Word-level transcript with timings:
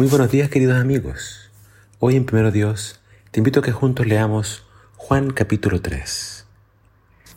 Muy 0.00 0.08
buenos 0.08 0.30
días 0.30 0.48
queridos 0.48 0.80
amigos. 0.80 1.50
Hoy 1.98 2.16
en 2.16 2.24
Primero 2.24 2.50
Dios 2.50 3.02
te 3.32 3.40
invito 3.40 3.60
a 3.60 3.62
que 3.62 3.70
juntos 3.70 4.06
leamos 4.06 4.64
Juan 4.96 5.30
capítulo 5.30 5.82
3. 5.82 6.46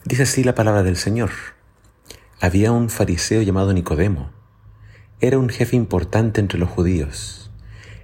Dice 0.05 0.23
así 0.23 0.45
la 0.45 0.55
palabra 0.55 0.81
del 0.81 0.95
Señor. 0.95 1.31
Había 2.39 2.71
un 2.71 2.89
fariseo 2.89 3.41
llamado 3.41 3.73
Nicodemo. 3.73 4.31
Era 5.19 5.39
un 5.39 5.49
jefe 5.49 5.75
importante 5.75 6.39
entre 6.39 6.57
los 6.57 6.69
judíos. 6.69 7.51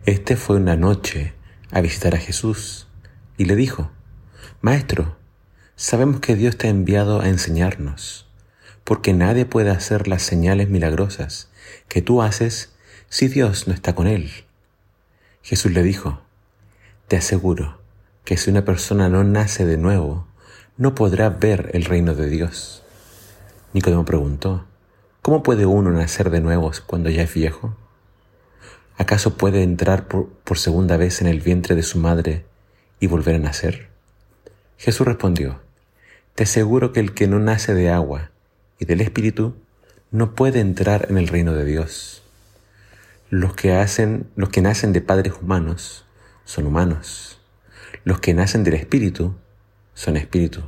Este 0.05 0.35
fue 0.35 0.57
una 0.57 0.75
noche 0.75 1.35
a 1.71 1.79
visitar 1.79 2.13
a 2.13 2.19
Jesús 2.19 2.89
y 3.37 3.45
le 3.45 3.55
dijo, 3.55 3.91
Maestro, 4.59 5.15
sabemos 5.77 6.19
que 6.19 6.35
Dios 6.35 6.57
te 6.57 6.67
ha 6.67 6.69
enviado 6.69 7.21
a 7.21 7.29
enseñarnos, 7.29 8.27
porque 8.83 9.13
nadie 9.13 9.45
puede 9.45 9.69
hacer 9.69 10.09
las 10.09 10.23
señales 10.23 10.67
milagrosas 10.67 11.49
que 11.87 12.01
tú 12.01 12.21
haces 12.21 12.75
si 13.07 13.29
Dios 13.29 13.65
no 13.65 13.73
está 13.73 13.95
con 13.95 14.05
él. 14.05 14.29
Jesús 15.41 15.71
le 15.71 15.83
dijo, 15.83 16.21
Te 17.07 17.17
aseguro 17.17 17.79
que 18.25 18.37
si 18.37 18.49
una 18.49 18.65
persona 18.65 19.09
no 19.09 19.23
nace 19.23 19.65
de 19.65 19.77
nuevo, 19.77 20.27
no 20.77 20.95
podrá 20.95 21.29
ver 21.29 21.71
el 21.73 21.85
reino 21.85 22.15
de 22.15 22.29
Dios. 22.29 22.83
Nicodemo 23.73 24.05
preguntó, 24.05 24.65
¿Cómo 25.21 25.43
puede 25.43 25.65
uno 25.65 25.91
nacer 25.91 26.29
de 26.29 26.39
nuevo 26.39 26.71
cuando 26.85 27.09
ya 27.09 27.23
es 27.23 27.33
viejo? 27.33 27.75
¿Acaso 28.97 29.37
puede 29.37 29.63
entrar 29.63 30.07
por, 30.07 30.29
por, 30.29 30.57
segunda 30.57 30.97
vez 30.97 31.21
en 31.21 31.27
el 31.27 31.41
vientre 31.41 31.75
de 31.75 31.83
su 31.83 31.99
madre 31.99 32.45
y 32.99 33.07
volver 33.07 33.35
a 33.35 33.39
nacer? 33.39 33.89
Jesús 34.77 35.05
respondió, 35.05 35.59
Te 36.35 36.43
aseguro 36.43 36.93
que 36.93 36.99
el 36.99 37.13
que 37.13 37.27
no 37.27 37.39
nace 37.39 37.73
de 37.73 37.89
agua 37.89 38.31
y 38.79 38.85
del 38.85 39.01
Espíritu 39.01 39.55
no 40.11 40.35
puede 40.35 40.59
entrar 40.59 41.07
en 41.09 41.17
el 41.17 41.27
reino 41.27 41.53
de 41.53 41.65
Dios. 41.65 42.23
Los 43.31 43.53
que 43.53 43.73
hacen, 43.73 44.27
los 44.35 44.49
que 44.49 44.63
nacen 44.63 44.91
de 44.91 45.01
padres 45.01 45.33
humanos 45.39 46.03
son 46.45 46.65
humanos. 46.65 47.39
Los 48.03 48.19
que 48.19 48.33
nacen 48.33 48.63
del 48.63 48.73
espíritu 48.73 49.35
son 49.93 50.17
espíritu. 50.17 50.63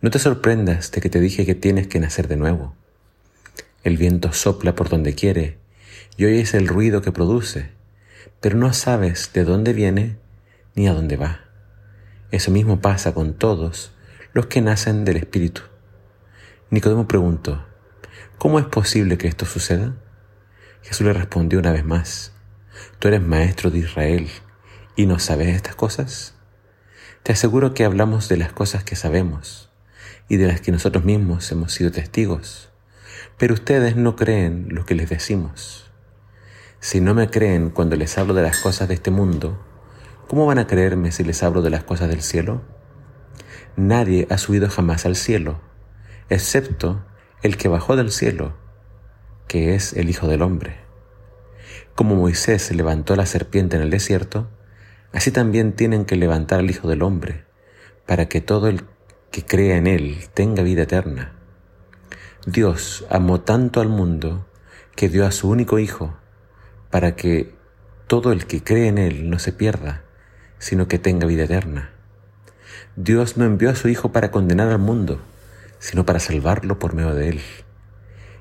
No 0.00 0.10
te 0.10 0.20
sorprendas 0.20 0.92
de 0.92 1.00
que 1.00 1.10
te 1.10 1.18
dije 1.18 1.44
que 1.44 1.56
tienes 1.56 1.88
que 1.88 1.98
nacer 1.98 2.28
de 2.28 2.36
nuevo. 2.36 2.76
El 3.82 3.96
viento 3.96 4.32
sopla 4.32 4.76
por 4.76 4.88
donde 4.88 5.16
quiere 5.16 5.58
y 6.16 6.26
oyes 6.26 6.54
el 6.54 6.68
ruido 6.68 7.02
que 7.02 7.10
produce, 7.10 7.70
pero 8.40 8.56
no 8.56 8.72
sabes 8.72 9.32
de 9.32 9.42
dónde 9.42 9.72
viene 9.72 10.16
ni 10.76 10.86
a 10.86 10.94
dónde 10.94 11.16
va. 11.16 11.40
Eso 12.30 12.52
mismo 12.52 12.80
pasa 12.80 13.14
con 13.14 13.34
todos 13.34 13.90
los 14.32 14.46
que 14.46 14.60
nacen 14.60 15.04
del 15.04 15.16
Espíritu. 15.16 15.62
Nicodemo 16.70 17.08
preguntó, 17.08 17.64
¿cómo 18.38 18.60
es 18.60 18.66
posible 18.66 19.18
que 19.18 19.26
esto 19.26 19.44
suceda? 19.44 19.96
Jesús 20.84 21.06
le 21.06 21.14
respondió 21.14 21.58
una 21.58 21.72
vez 21.72 21.82
más, 21.82 22.32
¿tú 22.98 23.08
eres 23.08 23.22
maestro 23.22 23.70
de 23.70 23.78
Israel 23.78 24.28
y 24.96 25.06
no 25.06 25.18
sabes 25.18 25.48
estas 25.48 25.74
cosas? 25.74 26.34
Te 27.22 27.32
aseguro 27.32 27.72
que 27.72 27.86
hablamos 27.86 28.28
de 28.28 28.36
las 28.36 28.52
cosas 28.52 28.84
que 28.84 28.94
sabemos 28.94 29.70
y 30.28 30.36
de 30.36 30.46
las 30.46 30.60
que 30.60 30.72
nosotros 30.72 31.02
mismos 31.02 31.50
hemos 31.50 31.72
sido 31.72 31.90
testigos, 31.90 32.70
pero 33.38 33.54
ustedes 33.54 33.96
no 33.96 34.14
creen 34.14 34.68
lo 34.72 34.84
que 34.84 34.94
les 34.94 35.08
decimos. 35.08 35.90
Si 36.80 37.00
no 37.00 37.14
me 37.14 37.30
creen 37.30 37.70
cuando 37.70 37.96
les 37.96 38.18
hablo 38.18 38.34
de 38.34 38.42
las 38.42 38.58
cosas 38.58 38.86
de 38.86 38.94
este 38.94 39.10
mundo, 39.10 39.58
¿cómo 40.28 40.44
van 40.44 40.58
a 40.58 40.66
creerme 40.66 41.12
si 41.12 41.24
les 41.24 41.42
hablo 41.42 41.62
de 41.62 41.70
las 41.70 41.84
cosas 41.84 42.10
del 42.10 42.20
cielo? 42.20 42.60
Nadie 43.74 44.26
ha 44.28 44.36
subido 44.36 44.68
jamás 44.68 45.06
al 45.06 45.16
cielo, 45.16 45.62
excepto 46.28 47.06
el 47.42 47.56
que 47.56 47.68
bajó 47.68 47.96
del 47.96 48.12
cielo, 48.12 48.63
que 49.48 49.74
es 49.74 49.92
el 49.92 50.10
Hijo 50.10 50.26
del 50.26 50.42
Hombre. 50.42 50.76
Como 51.94 52.16
Moisés 52.16 52.70
levantó 52.72 53.16
la 53.16 53.26
serpiente 53.26 53.76
en 53.76 53.82
el 53.82 53.90
desierto, 53.90 54.48
así 55.12 55.30
también 55.30 55.74
tienen 55.74 56.04
que 56.04 56.16
levantar 56.16 56.60
al 56.60 56.70
Hijo 56.70 56.88
del 56.88 57.02
Hombre, 57.02 57.44
para 58.06 58.26
que 58.26 58.40
todo 58.40 58.68
el 58.68 58.82
que 59.30 59.44
crea 59.44 59.76
en 59.76 59.86
Él 59.86 60.18
tenga 60.34 60.62
vida 60.62 60.82
eterna. 60.82 61.32
Dios 62.46 63.06
amó 63.10 63.40
tanto 63.40 63.80
al 63.80 63.88
mundo 63.88 64.46
que 64.96 65.08
dio 65.08 65.26
a 65.26 65.32
su 65.32 65.48
único 65.48 65.78
Hijo, 65.78 66.14
para 66.90 67.16
que 67.16 67.54
todo 68.06 68.32
el 68.32 68.46
que 68.46 68.62
cree 68.62 68.88
en 68.88 68.98
Él 68.98 69.30
no 69.30 69.38
se 69.38 69.52
pierda, 69.52 70.04
sino 70.58 70.88
que 70.88 70.98
tenga 70.98 71.26
vida 71.26 71.44
eterna. 71.44 71.90
Dios 72.96 73.36
no 73.36 73.44
envió 73.44 73.70
a 73.70 73.74
su 73.74 73.88
Hijo 73.88 74.12
para 74.12 74.30
condenar 74.30 74.68
al 74.68 74.78
mundo, 74.78 75.20
sino 75.78 76.06
para 76.06 76.20
salvarlo 76.20 76.78
por 76.78 76.94
medio 76.94 77.14
de 77.14 77.28
Él. 77.30 77.40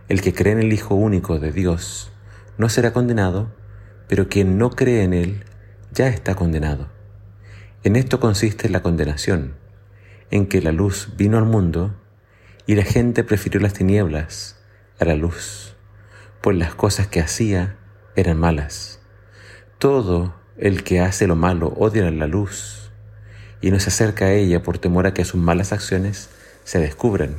El 0.10 0.22
que 0.22 0.34
cree 0.34 0.52
en 0.52 0.60
el 0.60 0.74
Hijo 0.74 0.96
único 0.96 1.40
de 1.40 1.52
Dios 1.52 2.12
no 2.58 2.68
será 2.68 2.92
condenado, 2.92 3.54
pero 4.10 4.28
quien 4.28 4.58
no 4.58 4.70
cree 4.70 5.04
en 5.04 5.14
Él 5.14 5.46
ya 5.92 6.10
está 6.10 6.36
condenado. 6.36 6.90
En 7.84 7.96
esto 7.96 8.20
consiste 8.20 8.68
la 8.70 8.82
condenación, 8.82 9.56
en 10.30 10.48
que 10.48 10.62
la 10.62 10.74
luz 10.74 11.14
vino 11.16 11.38
al 11.38 11.46
mundo 11.46 11.96
y 12.66 12.76
la 12.76 12.84
gente 12.84 13.24
prefirió 13.24 13.62
las 13.62 13.74
tinieblas 13.74 14.58
a 15.00 15.06
la 15.06 15.16
luz, 15.16 15.76
pues 16.42 16.58
las 16.58 16.76
cosas 16.76 17.08
que 17.08 17.22
hacía 17.22 17.78
eran 18.18 18.38
malas. 18.38 19.00
Todo 19.80 20.36
el 20.58 20.84
que 20.84 21.00
hace 21.00 21.28
lo 21.28 21.38
malo 21.38 21.74
odia 21.78 22.12
la 22.12 22.28
luz 22.28 22.92
y 23.62 23.72
no 23.72 23.80
se 23.80 23.90
acerca 23.90 24.26
a 24.26 24.34
ella 24.34 24.64
por 24.64 24.80
temor 24.80 25.08
a 25.08 25.14
que 25.14 25.24
sus 25.24 25.40
malas 25.40 25.72
acciones 25.72 26.30
se 26.66 26.80
descubran. 26.80 27.36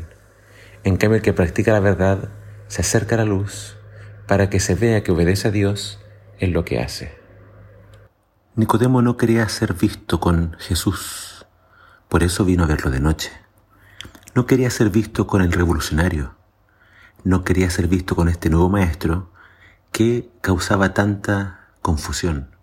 En 0.82 0.96
cambio, 0.96 1.16
el 1.16 1.22
que 1.22 1.34
practica 1.34 1.72
la 1.72 1.80
verdad 1.80 2.30
se 2.74 2.82
acerca 2.82 3.14
a 3.14 3.18
la 3.18 3.24
luz 3.24 3.76
para 4.26 4.50
que 4.50 4.58
se 4.58 4.74
vea 4.74 5.04
que 5.04 5.12
obedece 5.12 5.46
a 5.46 5.52
Dios 5.52 6.00
en 6.40 6.52
lo 6.52 6.64
que 6.64 6.80
hace. 6.80 7.16
Nicodemo 8.56 9.00
no 9.00 9.16
quería 9.16 9.48
ser 9.48 9.74
visto 9.74 10.18
con 10.18 10.56
Jesús, 10.58 11.46
por 12.08 12.24
eso 12.24 12.44
vino 12.44 12.64
a 12.64 12.66
verlo 12.66 12.90
de 12.90 12.98
noche. 12.98 13.30
No 14.34 14.46
quería 14.46 14.70
ser 14.70 14.90
visto 14.90 15.28
con 15.28 15.40
el 15.40 15.52
revolucionario, 15.52 16.34
no 17.22 17.44
quería 17.44 17.70
ser 17.70 17.86
visto 17.86 18.16
con 18.16 18.28
este 18.28 18.50
nuevo 18.50 18.68
maestro 18.68 19.30
que 19.92 20.28
causaba 20.40 20.94
tanta 20.94 21.68
confusión. 21.80 22.56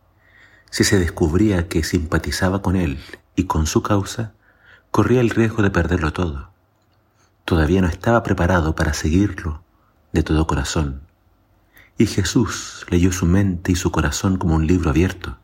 Si 0.72 0.84
se 0.84 1.00
descubría 1.00 1.70
que 1.70 1.86
simpatizaba 1.86 2.62
con 2.62 2.76
él 2.76 3.00
y 3.38 3.46
con 3.46 3.66
su 3.66 3.82
causa, 3.82 4.34
corría 4.92 5.22
el 5.22 5.30
riesgo 5.30 5.64
de 5.64 5.72
perderlo 5.72 6.12
todo. 6.12 6.50
Todavía 7.46 7.80
no 7.80 7.88
estaba 7.88 8.24
preparado 8.24 8.76
para 8.76 8.92
seguirlo 8.92 9.64
de 10.12 10.24
todo 10.24 10.48
corazón. 10.48 11.02
Y 11.98 12.06
Jesús 12.06 12.86
leyó 12.90 13.12
su 13.12 13.26
mente 13.26 13.72
y 13.72 13.76
su 13.76 13.92
corazón 13.92 14.38
como 14.38 14.56
un 14.56 14.68
libro 14.68 14.90
abierto. 14.90 15.38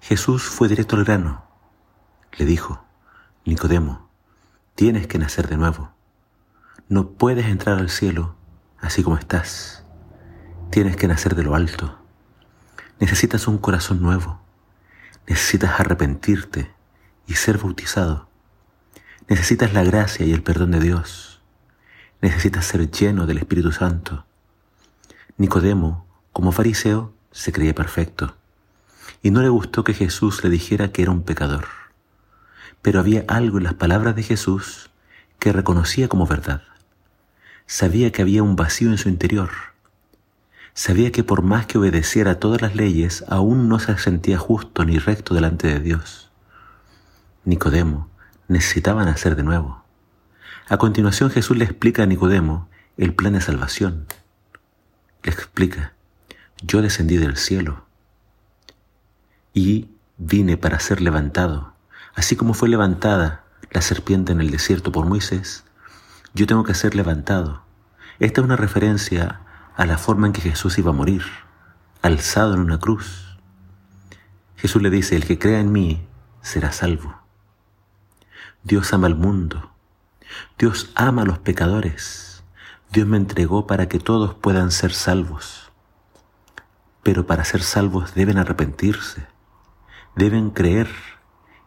Jesús 0.00 0.42
fue 0.42 0.68
directo 0.68 0.96
al 0.96 1.04
grano. 1.04 1.44
Le 2.36 2.44
dijo, 2.44 2.84
Nicodemo, 3.44 4.08
tienes 4.74 5.06
que 5.06 5.18
nacer 5.18 5.48
de 5.48 5.56
nuevo. 5.56 5.92
No 6.88 7.10
puedes 7.10 7.46
entrar 7.46 7.78
al 7.78 7.90
cielo 7.90 8.34
así 8.80 9.02
como 9.02 9.18
estás. 9.18 9.84
Tienes 10.70 10.96
que 10.96 11.08
nacer 11.08 11.34
de 11.34 11.42
lo 11.42 11.54
alto. 11.54 11.98
Necesitas 13.00 13.46
un 13.48 13.58
corazón 13.58 14.02
nuevo. 14.02 14.40
Necesitas 15.26 15.78
arrepentirte 15.78 16.72
y 17.26 17.34
ser 17.34 17.58
bautizado. 17.58 18.28
Necesitas 19.28 19.74
la 19.74 19.82
gracia 19.82 20.24
y 20.24 20.32
el 20.32 20.42
perdón 20.42 20.70
de 20.70 20.80
Dios 20.80 21.37
necesita 22.20 22.62
ser 22.62 22.90
lleno 22.90 23.26
del 23.26 23.38
Espíritu 23.38 23.72
Santo. 23.72 24.24
Nicodemo, 25.36 26.06
como 26.32 26.52
fariseo, 26.52 27.12
se 27.30 27.52
creía 27.52 27.74
perfecto 27.74 28.34
y 29.22 29.30
no 29.30 29.42
le 29.42 29.48
gustó 29.48 29.84
que 29.84 29.94
Jesús 29.94 30.42
le 30.44 30.50
dijera 30.50 30.92
que 30.92 31.02
era 31.02 31.10
un 31.10 31.22
pecador. 31.22 31.66
Pero 32.82 33.00
había 33.00 33.24
algo 33.28 33.58
en 33.58 33.64
las 33.64 33.74
palabras 33.74 34.14
de 34.14 34.22
Jesús 34.22 34.90
que 35.38 35.52
reconocía 35.52 36.08
como 36.08 36.26
verdad. 36.26 36.62
Sabía 37.66 38.12
que 38.12 38.22
había 38.22 38.42
un 38.42 38.56
vacío 38.56 38.90
en 38.90 38.98
su 38.98 39.08
interior. 39.08 39.50
Sabía 40.74 41.10
que 41.10 41.24
por 41.24 41.42
más 41.42 41.66
que 41.66 41.78
obedeciera 41.78 42.38
todas 42.38 42.62
las 42.62 42.76
leyes, 42.76 43.24
aún 43.28 43.68
no 43.68 43.78
se 43.80 43.98
sentía 43.98 44.38
justo 44.38 44.84
ni 44.84 44.98
recto 44.98 45.34
delante 45.34 45.66
de 45.66 45.80
Dios. 45.80 46.30
Nicodemo 47.44 48.08
necesitaba 48.46 49.04
nacer 49.04 49.34
de 49.34 49.42
nuevo. 49.42 49.84
A 50.70 50.76
continuación 50.76 51.30
Jesús 51.30 51.56
le 51.56 51.64
explica 51.64 52.02
a 52.02 52.06
Nicodemo 52.06 52.68
el 52.98 53.14
plan 53.14 53.32
de 53.32 53.40
salvación. 53.40 54.06
Le 55.22 55.32
explica, 55.32 55.94
yo 56.60 56.82
descendí 56.82 57.16
del 57.16 57.38
cielo 57.38 57.86
y 59.54 59.88
vine 60.18 60.58
para 60.58 60.78
ser 60.78 61.00
levantado. 61.00 61.72
Así 62.14 62.36
como 62.36 62.52
fue 62.52 62.68
levantada 62.68 63.44
la 63.70 63.80
serpiente 63.80 64.32
en 64.32 64.42
el 64.42 64.50
desierto 64.50 64.92
por 64.92 65.06
Moisés, 65.06 65.64
yo 66.34 66.46
tengo 66.46 66.64
que 66.64 66.74
ser 66.74 66.94
levantado. 66.94 67.62
Esta 68.18 68.42
es 68.42 68.44
una 68.44 68.56
referencia 68.56 69.40
a 69.74 69.86
la 69.86 69.96
forma 69.96 70.26
en 70.26 70.34
que 70.34 70.42
Jesús 70.42 70.76
iba 70.76 70.90
a 70.90 70.94
morir, 70.94 71.22
alzado 72.02 72.52
en 72.52 72.60
una 72.60 72.78
cruz. 72.78 73.38
Jesús 74.56 74.82
le 74.82 74.90
dice, 74.90 75.16
el 75.16 75.24
que 75.24 75.38
crea 75.38 75.60
en 75.60 75.72
mí 75.72 76.06
será 76.42 76.72
salvo. 76.72 77.22
Dios 78.64 78.92
ama 78.92 79.06
al 79.06 79.14
mundo 79.14 79.77
Dios 80.58 80.90
ama 80.94 81.22
a 81.22 81.24
los 81.26 81.38
pecadores. 81.38 82.42
Dios 82.90 83.06
me 83.06 83.16
entregó 83.16 83.66
para 83.66 83.88
que 83.88 83.98
todos 83.98 84.34
puedan 84.34 84.70
ser 84.70 84.92
salvos. 84.92 85.64
pero 87.02 87.26
para 87.26 87.44
ser 87.44 87.62
salvos 87.62 88.14
deben 88.14 88.36
arrepentirse, 88.36 89.26
deben 90.14 90.50
creer 90.50 90.88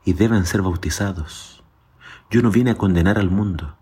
y 0.06 0.14
deben 0.14 0.46
ser 0.46 0.62
bautizados. 0.62 1.64
Yo 2.30 2.44
no 2.44 2.52
vine 2.52 2.72
a 2.72 2.78
condenar 2.78 3.18
al 3.18 3.32
mundo, 3.32 3.76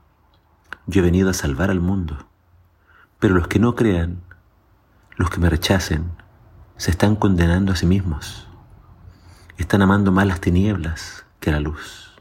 yo 0.88 1.01
he 1.01 1.06
venido 1.06 1.30
a 1.30 1.33
salvar 1.33 1.69
al 1.69 1.81
mundo. 1.81 2.27
Pero 3.19 3.36
los 3.36 3.50
que 3.50 3.59
no 3.59 3.75
crean, 3.75 4.21
los 5.18 5.30
que 5.30 5.41
me 5.41 5.50
rechacen, 5.50 6.12
se 6.77 6.91
están 6.91 7.18
condenando 7.18 7.74
a 7.74 7.75
sí 7.75 7.86
mismos. 7.86 8.47
Están 9.57 9.81
amando 9.81 10.13
más 10.13 10.25
las 10.25 10.39
tinieblas 10.39 11.25
que 11.41 11.51
la 11.51 11.59
luz. 11.59 12.15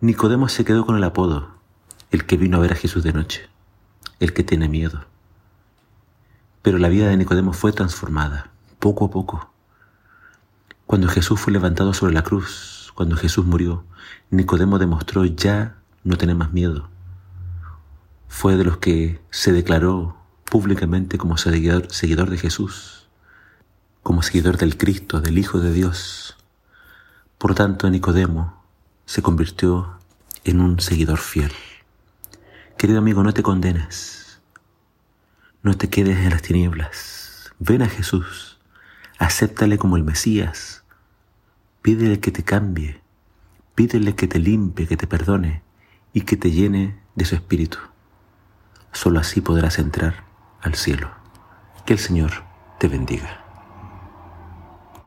Nicodemo 0.00 0.48
se 0.48 0.64
quedó 0.64 0.86
con 0.86 0.96
el 0.96 1.04
apodo, 1.04 1.57
el 2.10 2.24
que 2.24 2.36
vino 2.36 2.56
a 2.56 2.60
ver 2.60 2.72
a 2.72 2.76
Jesús 2.76 3.02
de 3.04 3.12
noche, 3.12 3.48
el 4.20 4.32
que 4.32 4.44
tiene 4.44 4.68
miedo. 4.68 5.04
Pero 6.62 6.78
la 6.78 6.88
vida 6.88 7.08
de 7.08 7.16
Nicodemo 7.16 7.52
fue 7.52 7.72
transformada, 7.72 8.50
poco 8.78 9.06
a 9.06 9.10
poco. 9.10 9.50
Cuando 10.86 11.08
Jesús 11.08 11.40
fue 11.40 11.52
levantado 11.52 11.92
sobre 11.92 12.14
la 12.14 12.22
cruz, 12.22 12.92
cuando 12.94 13.16
Jesús 13.16 13.44
murió, 13.44 13.84
Nicodemo 14.30 14.78
demostró 14.78 15.24
ya 15.24 15.76
no 16.04 16.16
tener 16.16 16.36
más 16.36 16.52
miedo. 16.52 16.88
Fue 18.26 18.56
de 18.56 18.64
los 18.64 18.78
que 18.78 19.20
se 19.30 19.52
declaró 19.52 20.16
públicamente 20.44 21.18
como 21.18 21.36
seguidor, 21.36 21.92
seguidor 21.92 22.30
de 22.30 22.38
Jesús, 22.38 23.08
como 24.02 24.22
seguidor 24.22 24.56
del 24.56 24.78
Cristo, 24.78 25.20
del 25.20 25.38
Hijo 25.38 25.60
de 25.60 25.72
Dios. 25.72 26.36
Por 27.36 27.54
tanto, 27.54 27.90
Nicodemo 27.90 28.62
se 29.04 29.22
convirtió 29.22 29.98
en 30.44 30.60
un 30.60 30.80
seguidor 30.80 31.18
fiel. 31.18 31.52
Querido 32.78 33.00
amigo, 33.00 33.24
no 33.24 33.34
te 33.34 33.42
condenes. 33.42 34.40
No 35.64 35.76
te 35.76 35.90
quedes 35.90 36.18
en 36.18 36.30
las 36.30 36.42
tinieblas. 36.42 37.52
Ven 37.58 37.82
a 37.82 37.88
Jesús. 37.88 38.60
Acéptale 39.18 39.78
como 39.78 39.96
el 39.96 40.04
Mesías. 40.04 40.84
Pídele 41.82 42.20
que 42.20 42.30
te 42.30 42.44
cambie. 42.44 43.00
Pídele 43.74 44.14
que 44.14 44.28
te 44.28 44.38
limpie, 44.38 44.86
que 44.86 44.96
te 44.96 45.08
perdone 45.08 45.64
y 46.12 46.20
que 46.20 46.36
te 46.36 46.52
llene 46.52 47.02
de 47.16 47.24
su 47.24 47.34
espíritu. 47.34 47.78
Solo 48.92 49.18
así 49.18 49.40
podrás 49.40 49.80
entrar 49.80 50.24
al 50.60 50.76
cielo. 50.76 51.10
Que 51.84 51.94
el 51.94 51.98
Señor 51.98 52.30
te 52.78 52.86
bendiga. 52.86 53.47